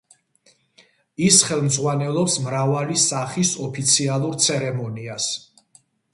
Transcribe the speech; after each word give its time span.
ის 1.25 1.37
ხელმძღვანელობს 1.49 2.39
მრავალი 2.47 2.99
სახის 3.03 3.53
ოფიციალურ 3.67 4.43
ცერემონიას. 4.49 5.31